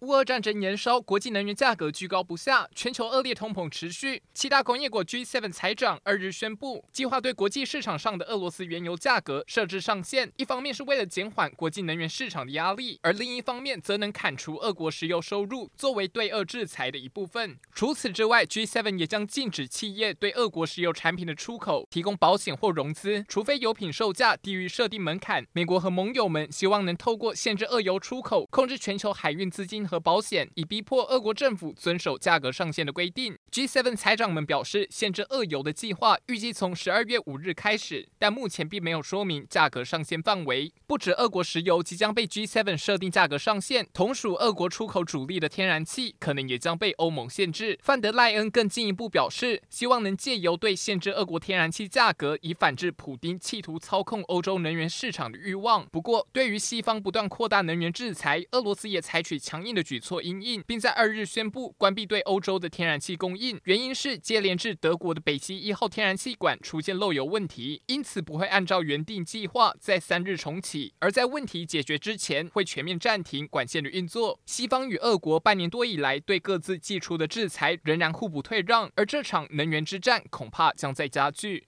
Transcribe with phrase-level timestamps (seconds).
[0.00, 4.22] 乌俄战争延烧，国际能源价格居高不下，全球恶劣通膨持续。
[4.32, 10.32] 七大工业国 G7 财长二日宣布，计划对国际市场上的俄罗斯原油价格设置上限。
[10.38, 17.58] 一方面是为了减缓国际能源市场的压力，而另一方面则能砍除俄国石油收入，作为对俄制裁的一部分。
[17.74, 25.46] 除此之外，G7 也将禁止企业对俄国石油产品的出口提供保险或融资，除非油品售价低于设定门槛。
[25.52, 33.36] 美国和盟友们希望能透过限制俄油出口，控制全球海运资金和保险，以逼迫俄国政府遵守价格上限的规定。
[33.52, 40.72] G7 财长们表示，限制俄油的计划预计从十二月五日开始，但目前并没有说明价格上限范围。
[40.86, 47.76] 不止俄国石油即将被 G7 设定价格上限，同属俄国出口主力的天然气可能也将被欧盟限制。
[47.82, 55.84] 范德赖恩更进一步表示，希望能借由对限制俄国天然气价格，以反制普丁企图操控欧洲能源市场的欲望。
[55.90, 60.22] 不过，对于西方不断扩大能源制裁，俄罗斯也采取强硬的举措。
[60.22, 74.38] 因应，并在二日宣布关闭对欧洲的天然气供应，原因是接连至德国的北溪一号天然气管出现漏油问题，因此不会按照原定计划在三日重启，而在问题解决之前会全面暂停管线的运作。
[74.44, 81.66] 西方与俄国半年多以来对各自寄出的制裁仍然互不退让，而这场能源之战恐怕将在加剧。